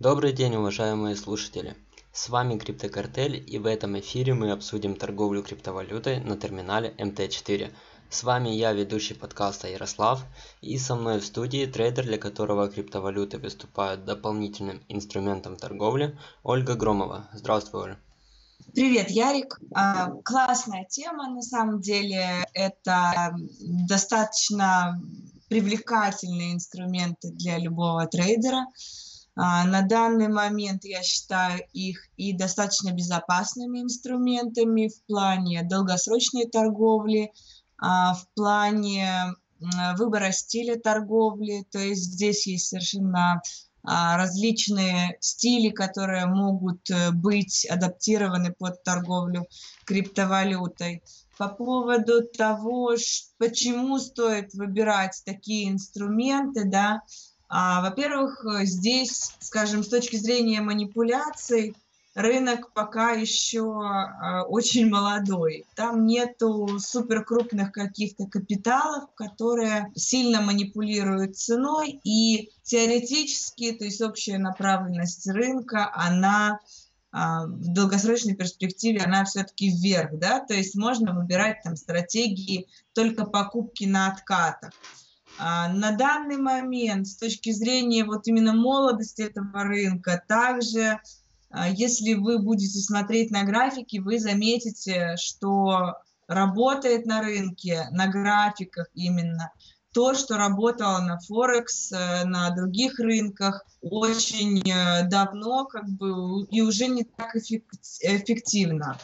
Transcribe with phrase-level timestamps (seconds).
[0.00, 1.76] Добрый день, уважаемые слушатели!
[2.10, 7.70] С вами Криптокартель и в этом эфире мы обсудим торговлю криптовалютой на терминале МТ4.
[8.08, 10.24] С вами я, ведущий подкаста Ярослав,
[10.62, 17.28] и со мной в студии трейдер, для которого криптовалюты выступают дополнительным инструментом торговли, Ольга Громова.
[17.34, 17.98] Здравствуй, Оля.
[18.72, 19.60] Привет, Ярик.
[19.74, 22.46] А, классная тема, на самом деле.
[22.54, 23.36] Это
[23.86, 24.98] достаточно
[25.50, 28.64] привлекательные инструменты для любого трейдера.
[29.36, 37.32] А, на данный момент я считаю их и достаточно безопасными инструментами в плане долгосрочной торговли,
[37.78, 39.34] а, в плане
[39.98, 41.64] выбора стиля торговли.
[41.70, 43.42] То есть здесь есть совершенно
[43.82, 49.46] а, различные стили, которые могут э, быть адаптированы под торговлю
[49.86, 51.02] криптовалютой.
[51.38, 52.94] По поводу того,
[53.38, 57.00] почему стоит выбирать такие инструменты, да,
[57.50, 61.74] во-первых, здесь, скажем, с точки зрения манипуляций,
[62.14, 65.64] рынок пока еще а, очень молодой.
[65.74, 75.28] Там нету суперкрупных каких-то капиталов, которые сильно манипулируют ценой, и теоретически, то есть общая направленность
[75.28, 76.60] рынка, она
[77.12, 83.24] а, в долгосрочной перспективе она все-таки вверх, да, то есть можно выбирать там стратегии только
[83.24, 84.72] покупки на откатах.
[85.42, 91.00] А, на данный момент, с точки зрения вот именно молодости этого рынка, также
[91.48, 95.94] а, если вы будете смотреть на графики, вы заметите, что
[96.28, 99.50] работает на рынке, на графиках именно,
[99.92, 106.60] то, что работало на Форекс, э, на других рынках очень э, давно как бы и
[106.60, 108.96] уже не так эффективно.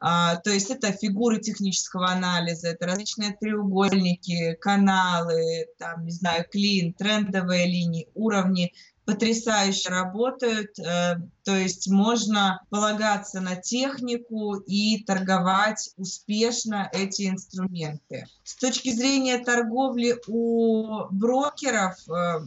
[0.00, 6.94] А, то есть это фигуры технического анализа, это различные треугольники, каналы, там, не знаю, клин,
[6.94, 8.72] трендовые линии, уровни
[9.10, 18.26] потрясающе работают, э, то есть можно полагаться на технику и торговать успешно эти инструменты.
[18.44, 22.40] С точки зрения торговли у брокеров, э,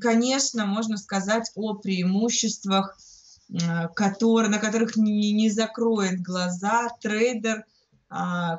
[0.00, 2.98] конечно, можно сказать о преимуществах,
[3.50, 7.64] э, которые, на которых не, не закроет глаза трейдер,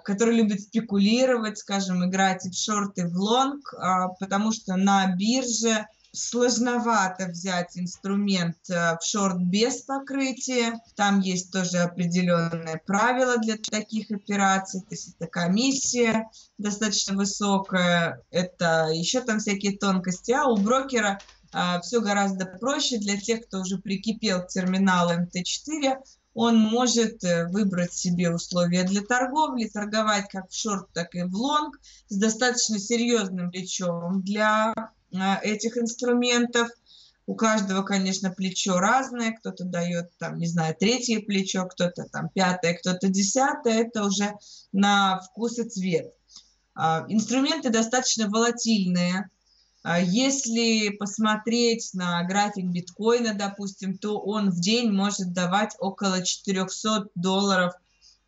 [0.04, 3.74] который любит спекулировать, скажем, играть в шорты, в лонг,
[4.20, 10.80] потому что на бирже сложновато взять инструмент э, в шорт без покрытия.
[10.96, 14.82] Там есть тоже определенные правила для таких операций.
[14.82, 20.32] То есть это комиссия достаточно высокая, это еще там всякие тонкости.
[20.32, 21.20] А у брокера а,
[21.82, 25.98] все гораздо проще для тех, кто уже прикипел к терминалу МТ4.
[26.36, 31.36] Он может э, выбрать себе условия для торговли, торговать как в шорт, так и в
[31.36, 34.74] лонг с достаточно серьезным плечом для
[35.42, 36.70] этих инструментов.
[37.26, 39.34] У каждого, конечно, плечо разное.
[39.34, 43.84] Кто-то дает, там, не знаю, третье плечо, кто-то там пятое, кто-то десятое.
[43.84, 44.34] Это уже
[44.72, 46.14] на вкус и цвет.
[46.74, 49.30] А, инструменты достаточно волатильные.
[49.84, 57.08] А, если посмотреть на график биткоина, допустим, то он в день может давать около 400
[57.16, 57.74] долларов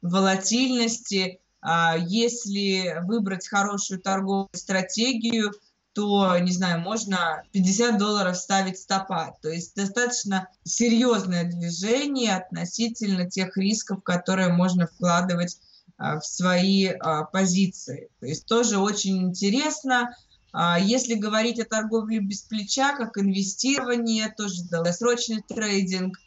[0.02, 1.40] волатильности.
[1.62, 5.52] А, если выбрать хорошую торговую стратегию–
[5.94, 9.36] то, не знаю, можно 50 долларов ставить стопа.
[9.42, 15.60] То есть достаточно серьезное движение относительно тех рисков, которые можно вкладывать
[15.98, 16.92] а, в свои
[17.34, 18.10] позиции.
[18.20, 20.16] То есть тоже очень интересно.
[20.54, 26.18] А, если говорить о торговле без плеча, как инвестирование, тоже долгосрочный трейдинг,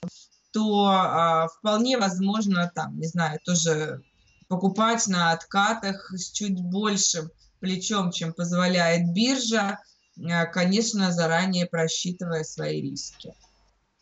[0.53, 4.05] то вполне возможно, там, не знаю, тоже
[4.49, 7.31] покупать на откатах с чуть большим
[7.61, 9.79] плечом, чем позволяет биржа,
[10.17, 13.35] э, конечно, заранее просчитывая свои риски.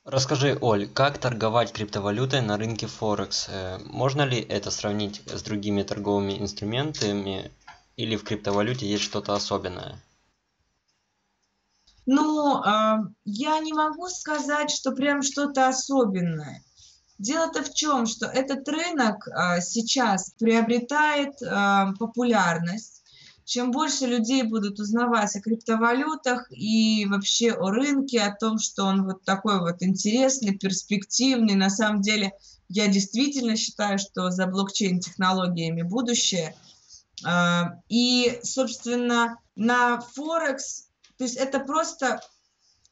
[0.05, 3.47] Расскажи, Оль, как торговать криптовалютой на рынке Форекс?
[3.49, 7.53] Э, можно ли это сравнить с другими торговыми инструментами
[7.97, 10.01] или в криптовалюте есть что-то особенное?
[12.07, 12.63] Ну,
[13.25, 16.63] я не могу сказать, что прям что-то особенное.
[17.19, 19.29] Дело-то в чем, что этот рынок
[19.61, 21.39] сейчас приобретает
[21.99, 23.03] популярность
[23.45, 29.05] чем больше людей будут узнавать о криптовалютах и вообще о рынке, о том, что он
[29.05, 32.33] вот такой вот интересный, перспективный, на самом деле
[32.69, 36.55] я действительно считаю, что за блокчейн-технологиями будущее.
[37.25, 40.89] А, и, собственно, на Форекс,
[41.23, 42.21] то есть это просто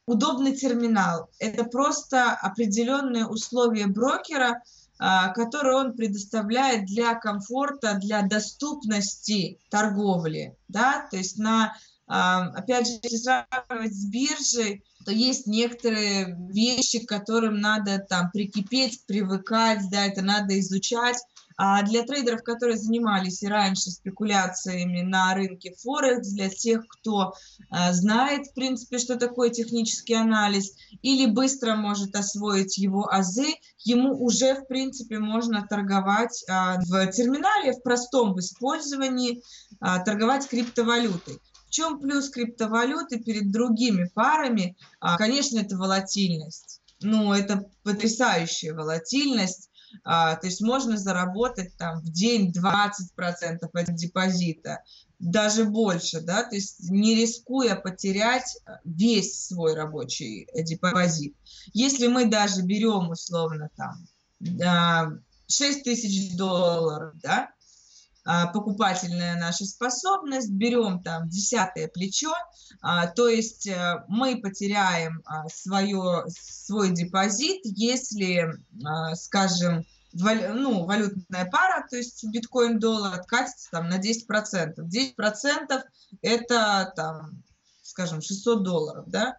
[0.05, 4.63] удобный терминал, это просто определенные условия брокера–
[5.03, 10.55] а, который он предоставляет для комфорта, для доступности торговли.
[10.67, 11.07] Да?
[11.09, 11.75] То есть на,
[12.05, 18.29] а, опять же, если сравнивать с биржей, то есть некоторые вещи, к которым надо там
[18.29, 21.17] прикипеть, привыкать, да, это надо изучать.
[21.57, 27.33] А для трейдеров, которые занимались и раньше спекуляциями на рынке Форекс, для тех, кто
[27.69, 34.13] а, знает, в принципе, что такое технический анализ, или быстро может освоить его азы, ему
[34.13, 39.41] уже, в принципе, можно торговать а, в терминале, в простом в использовании,
[39.79, 41.39] а, торговать криптовалютой.
[41.67, 44.75] В чем плюс криптовалюты перед другими парами?
[45.17, 46.81] Конечно, это волатильность.
[47.01, 49.70] Ну, это потрясающая волатильность.
[50.03, 54.83] А, то есть можно заработать там в день 20% от депозита,
[55.19, 61.35] даже больше, да, то есть не рискуя потерять весь свой рабочий депозит.
[61.73, 67.51] Если мы даже берем условно там 6 тысяч долларов, да,
[68.23, 72.33] покупательная наша способность, берем там десятое плечо,
[72.81, 78.53] а, то есть э, мы потеряем а, свое, свой депозит, если,
[79.13, 84.75] скажем, ну, валютная пара, то есть биткоин-доллар откатится там на 10%.
[84.77, 85.81] 10%
[86.21, 87.43] это там,
[87.81, 89.37] скажем, 600 долларов, да,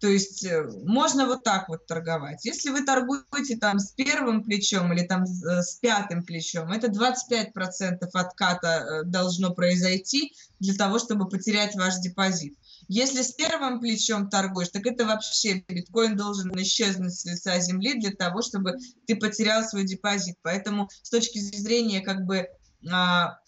[0.00, 2.44] то есть э, можно вот так вот торговать.
[2.44, 8.68] Если вы торгуете там с первым плечом или там с пятым плечом, это 25% отката
[8.68, 12.56] э, должно произойти для того, чтобы потерять ваш депозит.
[12.88, 18.12] Если с первым плечом торгуешь, так это вообще биткоин должен исчезнуть с лица земли для
[18.12, 18.76] того, чтобы
[19.06, 20.36] ты потерял свой депозит.
[20.42, 22.48] Поэтому с точки зрения как бы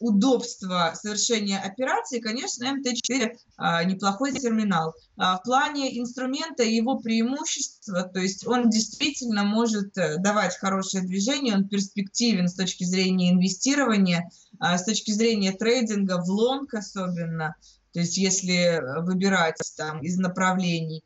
[0.01, 4.95] удобства совершения операции, конечно, МТ4 а, неплохой терминал.
[5.17, 11.55] А, в плане инструмента его преимущества, то есть он действительно может э, давать хорошее движение,
[11.55, 14.31] он перспективен с точки зрения инвестирования,
[14.61, 17.55] с точки зрения трейдинга, в лонг особенно,
[17.93, 21.05] то есть если выбирать там из направлений.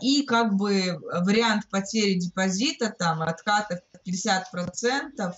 [0.00, 5.34] И как бы вариант потери депозита, там, откатов 50%,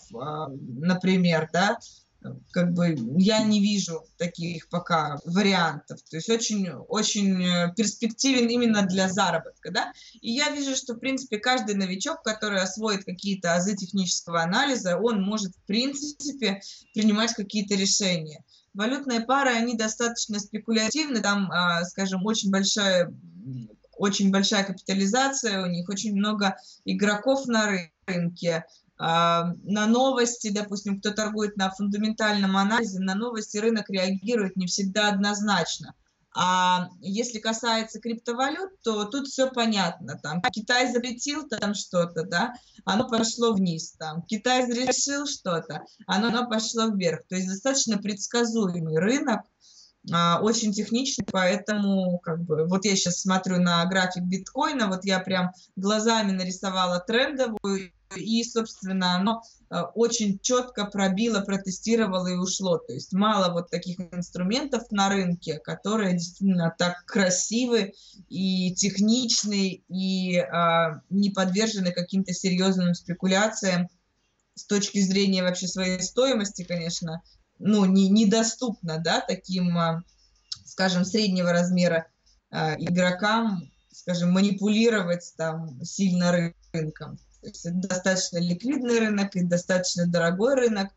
[0.78, 1.78] например, да,
[2.52, 6.00] как бы я не вижу таких пока вариантов.
[6.08, 9.92] То есть очень, очень э, перспективен именно для заработка, да.
[10.20, 15.22] И я вижу, что, в принципе, каждый новичок, который освоит какие-то азы технического анализа, он
[15.22, 16.60] может, в принципе,
[16.94, 18.44] принимать какие-то решения.
[18.74, 23.12] Валютные пары, они достаточно спекулятивны, там, а, скажем, очень большая
[24.02, 27.70] очень большая капитализация у них, очень много игроков на
[28.08, 28.64] рынке,
[28.98, 35.08] а, на новости, допустим, кто торгует на фундаментальном анализе, на новости рынок реагирует не всегда
[35.08, 35.94] однозначно.
[36.34, 40.18] А если касается криптовалют, то тут все понятно.
[40.20, 42.54] Там Китай запретил там что-то, да,
[42.84, 43.92] оно пошло вниз.
[43.92, 47.20] Там Китай решил что-то, оно, оно пошло вверх.
[47.28, 49.42] То есть достаточно предсказуемый рынок,
[50.10, 55.52] очень техничный, поэтому как бы вот я сейчас смотрю на график биткоина, вот я прям
[55.76, 62.78] глазами нарисовала трендовую и, собственно, оно э, очень четко пробило, протестировало и ушло.
[62.78, 67.94] То есть мало вот таких инструментов на рынке, которые действительно так красивы
[68.28, 73.88] и техничны, и а, не подвержены каким-то серьезным спекуляциям
[74.54, 77.22] с точки зрения вообще своей стоимости, конечно,
[77.62, 80.02] ну, не, недоступно, да, таким, а,
[80.64, 82.06] скажем, среднего размера
[82.50, 87.18] а, игрокам, скажем, манипулировать там сильно рынком.
[87.40, 90.90] То есть это достаточно ликвидный рынок и достаточно дорогой рынок,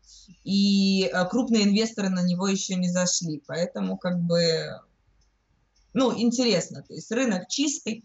[0.44, 3.42] и а, крупные инвесторы на него еще не зашли.
[3.46, 4.80] Поэтому как бы,
[5.92, 6.82] ну, интересно.
[6.82, 8.04] То есть рынок чистый,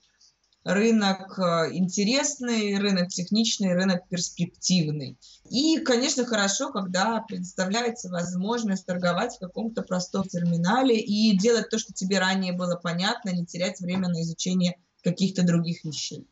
[0.63, 5.18] рынок а, интересный, рынок техничный, рынок перспективный.
[5.50, 11.94] И, конечно, хорошо, когда предоставляется возможность торговать в каком-то простом терминале и делать то, что
[11.94, 16.27] тебе ранее было понятно, не терять время на изучение каких-то других вещей.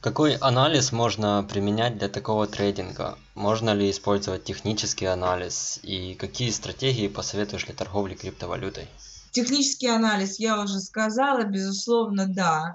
[0.00, 3.16] Какой анализ можно применять для такого трейдинга?
[3.36, 5.78] Можно ли использовать технический анализ?
[5.84, 8.88] И какие стратегии посоветуешь для торговли криптовалютой?
[9.30, 12.74] Технический анализ, я уже сказала, безусловно, да.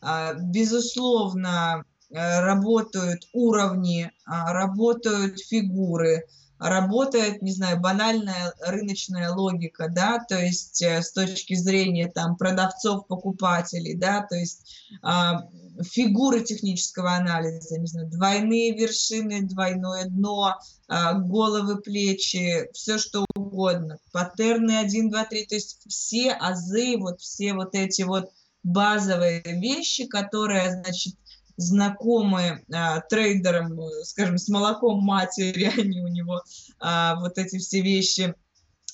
[0.00, 6.24] А, безусловно, э, работают уровни, а, работают фигуры,
[6.58, 13.06] работает, не знаю, банальная рыночная логика, да, то есть э, с точки зрения там продавцов,
[13.06, 15.48] покупателей, да, то есть а,
[15.82, 20.56] фигуры технического анализа, не знаю, двойные вершины, двойное дно,
[20.88, 27.20] а, головы, плечи, все что угодно, паттерны 1, 2, 3, то есть все азы, вот
[27.20, 28.30] все вот эти вот
[28.66, 31.14] базовые вещи, которые, значит,
[31.56, 36.42] знакомы а, трейдерам, скажем, с молоком матери, они у него
[36.80, 38.34] а, вот эти все вещи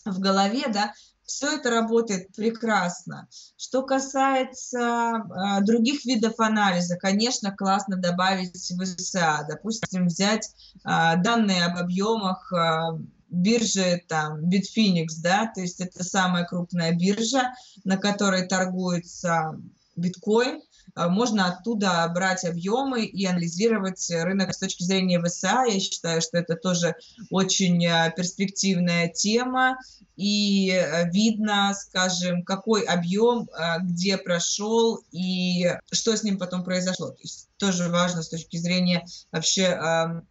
[0.05, 0.93] в голове, да,
[1.25, 3.29] все это работает прекрасно.
[3.57, 9.47] Что касается э, других видов анализа, конечно, классно добавить в ВСА.
[9.49, 10.51] Допустим, взять
[10.85, 12.99] э, данные об объемах э,
[13.33, 17.53] биржи там Bitfinex, да, то есть это самая крупная биржа,
[17.85, 19.59] на которой торгуется
[19.97, 20.61] биткоин,
[20.95, 25.65] а, можно оттуда брать объемы и анализировать рынок с точки зрения ВСА.
[25.69, 26.95] Я считаю, что это тоже
[27.31, 29.79] очень а, перспективная тема,
[30.17, 33.49] и а, видно, скажем, какой объем
[33.83, 37.09] где прошел и что с ним потом произошло.
[37.11, 39.79] То есть тоже важно с точки зрения вообще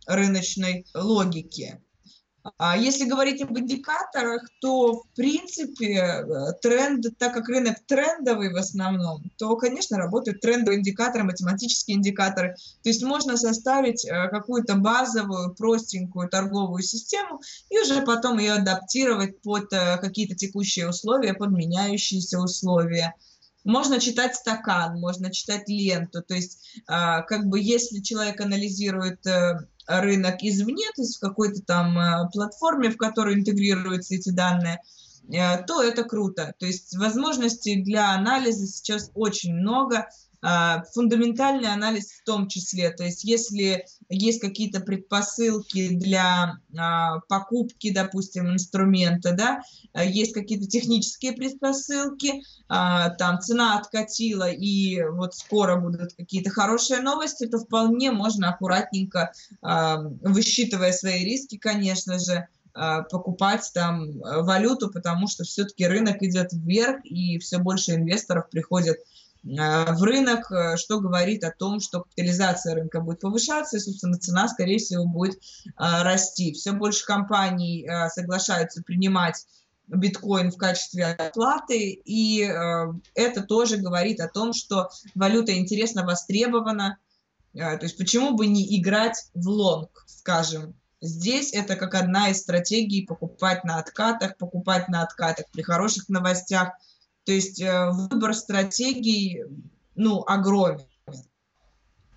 [0.05, 1.79] рыночной логики.
[2.57, 8.55] А если говорить об индикаторах, то, в принципе, э, тренд, так как рынок трендовый в
[8.55, 12.55] основном, то, конечно, работают трендовые индикаторы, математические индикаторы.
[12.83, 19.39] То есть можно составить э, какую-то базовую, простенькую торговую систему и уже потом ее адаптировать
[19.41, 23.13] под э, какие-то текущие условия, под меняющиеся условия.
[23.63, 26.23] Можно читать стакан, можно читать ленту.
[26.23, 29.23] То есть, как бы, если человек анализирует
[29.99, 34.81] рынок извне, то есть в какой-то там э, платформе, в которую интегрируются эти данные,
[35.29, 36.53] э, то это круто.
[36.59, 40.07] То есть возможностей для анализа сейчас очень много,
[40.41, 42.89] фундаментальный анализ в том числе.
[42.89, 49.61] То есть если есть какие-то предпосылки для а, покупки, допустим, инструмента, да,
[49.93, 57.45] а, есть какие-то технические предпосылки, там цена откатила и вот скоро будут какие-то хорошие новости,
[57.45, 65.85] то вполне можно аккуратненько, высчитывая свои риски, конечно же, покупать там валюту, потому что все-таки
[65.85, 68.97] рынок идет вверх, и все больше инвесторов приходят
[69.43, 74.47] в рынок, э, что говорит о том, что капитализация рынка будет повышаться, и, собственно, цена,
[74.47, 75.39] скорее всего, будет э,
[75.77, 76.53] расти.
[76.53, 79.45] Все больше компаний соглашаются принимать
[79.87, 82.39] биткоин в качестве оплаты, и
[83.13, 86.97] это тоже говорит о том, что валюта интересно востребована,
[87.53, 90.75] то есть почему бы не играть в лонг, скажем.
[91.01, 96.69] Здесь это как одна из стратегий покупать на откатах, покупать на откатах при хороших новостях–
[97.31, 99.45] то есть э, выбор стратегий,
[99.95, 100.81] ну, огромен.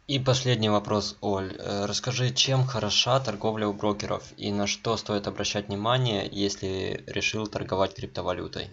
[0.08, 1.54] И последний вопрос, Оль.
[1.56, 7.46] Э, расскажи, чем хороша торговля у брокеров и на что стоит обращать внимание, если решил
[7.46, 8.70] торговать криптовалютой?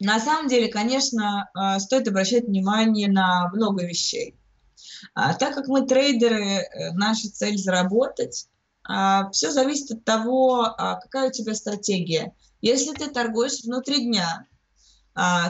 [0.00, 4.36] На самом деле, конечно, э, стоит обращать внимание на много вещей.
[5.12, 6.62] А, так как мы трейдеры,
[6.94, 8.48] наша цель заработать,
[8.84, 12.32] а, все зависит от того, а, какая у тебя стратегия.
[12.62, 14.46] Если ты торгуешь внутри дня,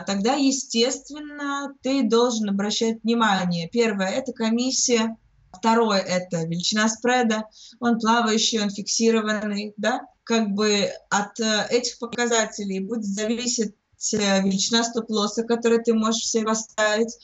[0.07, 3.69] тогда, естественно, ты должен обращать внимание.
[3.69, 5.17] Первое– это комиссия.
[5.53, 7.45] Второе– это величина спреда.
[7.81, 9.75] Он плавающий, он фиксированный.
[9.77, 10.01] Да?
[10.25, 13.75] Как бы от э, этих показателей будет зависеть
[14.13, 17.17] э, величина стоп-лосса, который ты можешь себе поставить.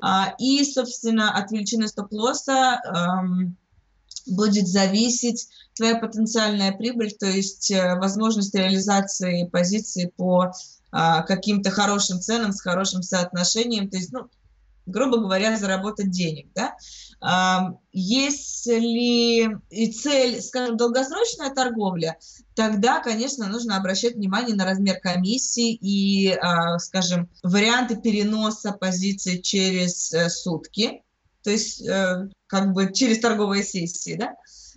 [0.00, 3.56] А, и, собственно, от величины стоп-лосса эм,
[4.26, 10.52] будет зависеть твоя потенциальная прибыль, то есть э, возможность реализации позиции по
[10.90, 14.28] а, каким-то хорошим ценам, с хорошим соотношением, то есть, ну,
[14.86, 16.74] грубо говоря, заработать денег, да.
[17.20, 22.18] А, если и цель, скажем, долгосрочная торговля,
[22.54, 30.12] тогда, конечно, нужно обращать внимание на размер комиссии и, а, скажем, варианты переноса позиций через
[30.12, 31.02] э, сутки,
[31.42, 34.34] то есть э, как бы через торговые сессии, да.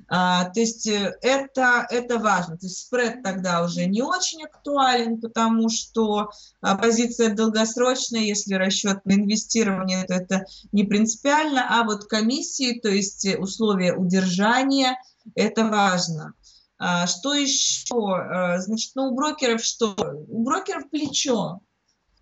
[0.08, 2.58] А, то есть э, это, это важно.
[2.58, 6.30] То есть спред тогда уже не очень актуален, потому что
[6.62, 12.90] а, позиция долгосрочная, если расчет на инвестирование, то это не принципиально, а вот комиссии, то
[12.90, 14.98] есть условия удержания,
[15.36, 16.34] это важно.
[16.78, 17.86] А, что еще?
[17.94, 19.96] А, значит, ну у брокеров что?
[20.28, 21.60] У брокеров плечо.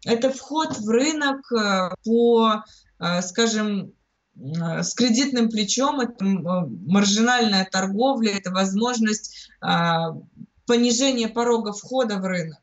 [0.05, 2.63] Это вход в рынок э, по,
[3.21, 4.00] скажем, Э,
[4.35, 10.15] с кредитным плечом, это маржинальная торговля, это возможность а,
[10.65, 12.59] понижения порога входа в рынок.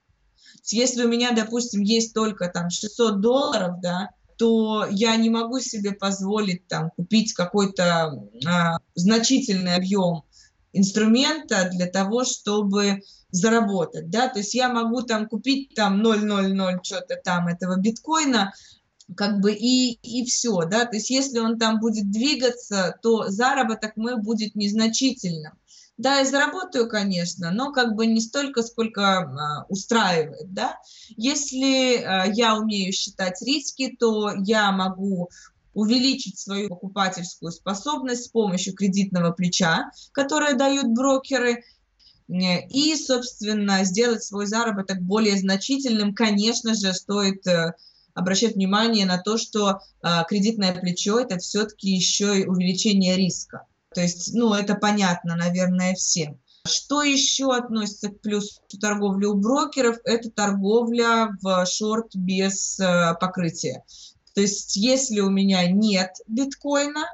[0.70, 5.92] Если у меня, допустим, есть только там 600 долларов, да, то я не могу себе
[5.92, 10.22] позволить там купить какой-то а, значительный объем
[10.72, 17.16] инструмента для того, чтобы заработать, да, то есть я могу там купить там 0,00 что-то
[17.16, 18.54] там этого биткоина,
[19.16, 23.96] как бы и, и все, да, то есть если он там будет двигаться, то заработок
[23.96, 25.52] мой будет незначительным.
[25.96, 30.76] Да, я заработаю, конечно, но как бы не столько, сколько а, устраивает, да.
[31.16, 35.28] Если а, я умею считать риски, то я могу
[35.74, 41.64] увеличить свою покупательскую способность с помощью кредитного плеча, которое дают брокеры,
[42.28, 47.42] и, собственно, сделать свой заработок более значительным, конечно же, стоит
[48.18, 49.80] обращать внимание на то, что
[50.28, 53.66] кредитное плечо– это все-таки еще и увеличение риска.
[53.94, 56.38] То есть, ну, это понятно, наверное, всем.
[56.66, 59.96] Что еще относится к плюсу торговли у брокеров?
[60.04, 63.84] Это торговля в шорт без э, покрытия.
[64.34, 67.06] То есть если у меня нет биткоина,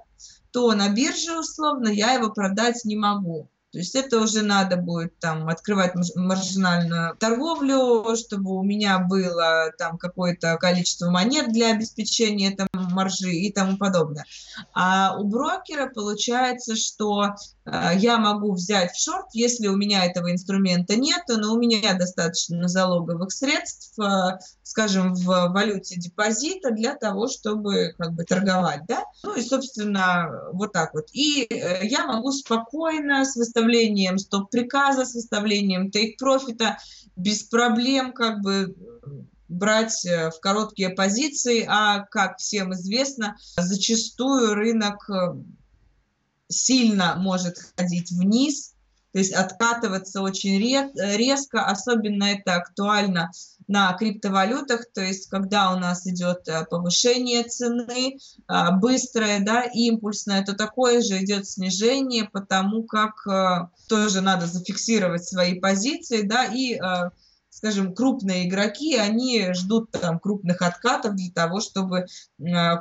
[0.53, 3.49] то на бирже условно я его продать не могу.
[3.75, 9.99] То есть это уже надо будет там открывать маржинальную торговлю, чтобы у меня было там
[9.99, 14.25] какое-то количество монет для обеспечения там маржи и тому подобное.
[14.73, 17.35] А у брокера получается, что
[17.65, 21.95] э, я могу взять в шорт, если у меня этого инструмента нет, но у меня
[21.95, 29.05] достаточно залоговых средств, э, скажем, в валюте депозита для того, чтобы как бы торговать, да.
[29.23, 31.09] Ну и, собственно, вот так вот.
[31.13, 36.79] И э, я могу спокойно с выставлением стоп-приказа, с выставлением тейк-профита,
[37.17, 38.75] без проблем как бы
[39.55, 45.35] брать э, в короткие позиции, а, как всем известно, зачастую рынок э,
[46.49, 48.75] сильно может ходить вниз,
[49.13, 53.31] то есть откатываться очень резко, особенно это актуально
[53.69, 60.45] на криптовалютах, то есть когда у нас идет э, повышение цены, э, быстрое, да, импульсное,
[60.45, 66.79] то такое же идет снижение, потому как э, тоже надо зафиксировать свои позиции, да, и
[67.65, 72.05] скажем, крупные игроки, они ждут там крупных откатов для того, чтобы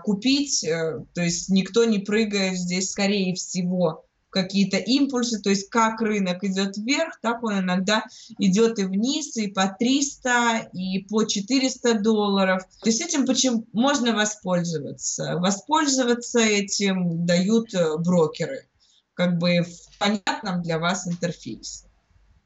[0.04, 0.66] купить,
[1.14, 6.76] то есть никто не прыгает здесь, скорее всего, какие-то импульсы, то есть как рынок идет
[6.76, 8.04] вверх, так он иногда
[8.40, 12.64] идет и вниз, и по 300, и по 400 долларов.
[12.82, 15.38] То есть этим почему можно воспользоваться?
[15.38, 18.68] Воспользоваться этим дают э, брокеры,
[19.14, 21.86] как бы в понятном для вас интерфейсе.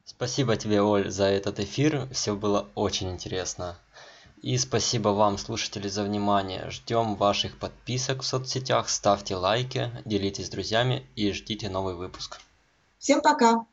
[0.08, 2.08] Спасибо тебе, Оль, за этот эфир.
[2.12, 3.76] Все было очень интересно.
[4.40, 6.70] И спасибо вам, слушатели, за внимание.
[6.70, 12.40] Ждем ваших подписок в соцсетях, ставьте лайки, делитесь с друзьями и ждите новый выпуск.
[12.98, 13.66] Всем пока!